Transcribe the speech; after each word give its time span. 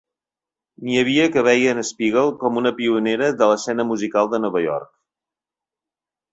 N'hi 0.87 0.95
havia 1.01 1.27
que 1.35 1.43
veien 1.47 1.81
Spiegel 1.89 2.33
com 2.45 2.59
una 2.63 2.73
pionera 2.81 3.29
de 3.43 3.53
l'escena 3.53 3.87
musical 3.93 4.33
de 4.35 4.43
Nova 4.49 4.67
York. 4.67 4.93